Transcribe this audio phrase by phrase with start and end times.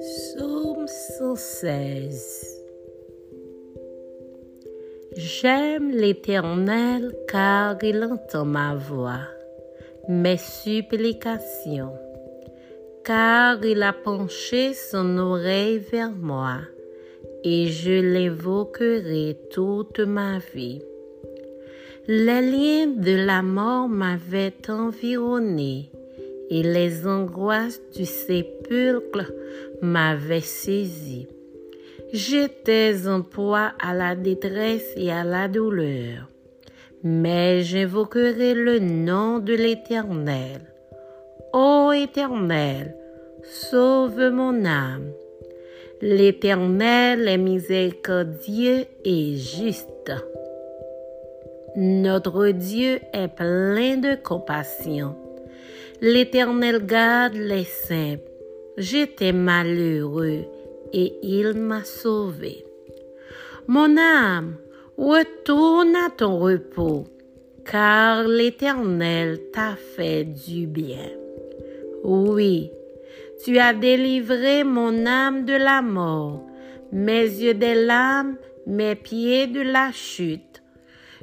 [0.00, 2.64] Psaume 116
[5.14, 9.20] J'aime l'Éternel car il entend ma voix,
[10.08, 11.92] mes supplications,
[13.04, 16.60] car il a penché son oreille vers moi,
[17.44, 20.80] et je l'évoquerai toute ma vie.
[22.08, 25.90] Les liens de la mort m'avaient environné
[26.52, 29.32] et les angoisses du sépulcre
[29.80, 31.26] m'avaient saisi.
[32.12, 36.28] J'étais en proie à la détresse et à la douleur,
[37.02, 40.60] mais j'invoquerai le nom de l'Éternel.
[41.54, 42.96] Ô Éternel,
[43.42, 45.10] sauve mon âme.
[46.02, 50.12] L'Éternel est miséricordieux et juste.
[51.76, 55.16] Notre Dieu est plein de compassion.
[56.04, 58.28] L'Éternel garde les simples.
[58.76, 60.46] J'étais malheureux
[60.92, 62.64] et il m'a sauvé.
[63.68, 64.56] Mon âme,
[64.98, 67.04] retourne à ton repos,
[67.64, 71.08] car l'Éternel t'a fait du bien.
[72.02, 72.72] Oui,
[73.44, 76.44] tu as délivré mon âme de la mort,
[76.90, 80.64] mes yeux des lames, mes pieds de la chute.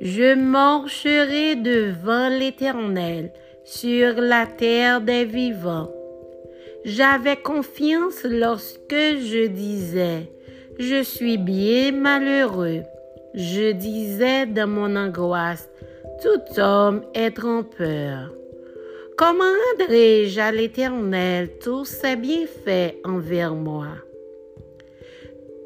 [0.00, 3.30] Je marcherai devant l'Éternel
[3.64, 5.90] sur la terre des vivants.
[6.84, 10.30] J'avais confiance lorsque je disais,
[10.78, 12.82] je suis bien malheureux.
[13.34, 15.68] Je disais dans mon angoisse,
[16.22, 18.32] tout homme est trompeur.
[19.16, 19.44] Comment
[19.78, 23.88] rendrai-je à l'Éternel tous ses bienfaits envers moi?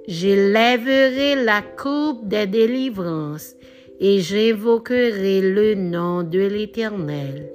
[0.07, 3.55] J'élèverai la coupe des délivrances
[4.01, 7.51] et j'évoquerai le nom de l'Éternel.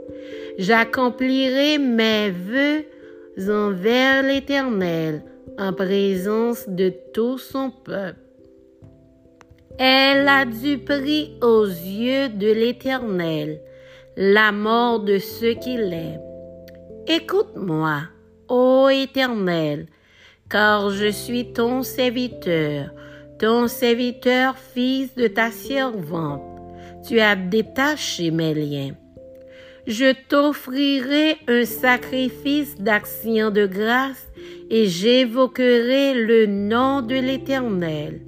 [0.58, 2.86] J'accomplirai mes vœux
[3.50, 5.24] envers l'Éternel
[5.58, 8.20] en présence de tout son peuple.
[9.80, 13.60] Elle a du prix aux yeux de l'Éternel,
[14.16, 16.22] la mort de ceux qui l'aiment.
[17.08, 18.02] Écoute-moi,
[18.48, 19.88] ô Éternel,
[20.50, 22.92] car je suis ton serviteur
[23.40, 26.42] ton serviteur, fils de ta servante.
[27.08, 28.96] Tu as détaché mes liens.
[29.86, 34.28] Je t'offrirai un sacrifice d'action de grâce
[34.70, 38.22] et j'évoquerai le nom de l'Éternel.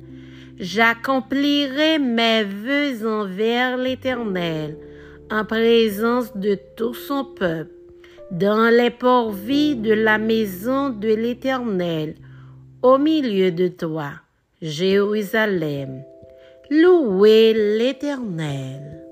[0.59, 4.77] J'accomplirai mes vœux envers l'Éternel
[5.31, 7.71] en présence de tout son peuple,
[8.31, 12.15] dans les ports-vies de la maison de l'Éternel,
[12.81, 14.11] au milieu de toi.
[14.65, 16.03] Jérusalem.
[16.71, 19.04] Louez l'Éternel.